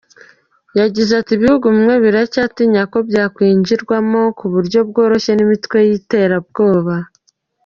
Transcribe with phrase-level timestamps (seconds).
[0.79, 6.95] Yagize ati "Ibihugu bimwe biracyatinya ko byakwinjirwamo ku buryo bworoshye n’imitwe y’iterabwoba.